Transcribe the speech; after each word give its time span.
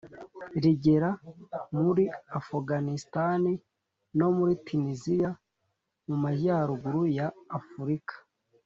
rigera 0.61 1.09
muri 1.81 2.03
afuganisitani 2.37 3.53
no 4.17 4.27
muri 4.37 4.53
tuniziya 4.65 5.31
mu 6.07 6.15
majyaruguru 6.23 7.01
ya 7.17 7.27
afurika 7.59 8.13